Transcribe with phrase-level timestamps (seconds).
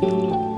[0.00, 0.53] Música